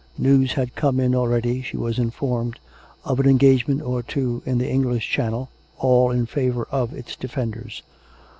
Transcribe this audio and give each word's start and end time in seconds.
News 0.17 0.53
had 0.53 0.73
come 0.73 0.99
in 0.99 1.13
al 1.13 1.27
ready, 1.27 1.61
she 1.61 1.77
was 1.77 1.99
informed, 1.99 2.57
of 3.05 3.19
an 3.19 3.27
engagement 3.29 3.83
or 3.83 4.01
two 4.01 4.41
in 4.47 4.57
the 4.57 4.67
English 4.67 5.07
Channel, 5.11 5.49
all 5.77 6.09
in 6.09 6.25
favour 6.25 6.67
of 6.71 6.95
its 6.95 7.15
defenders. 7.15 7.83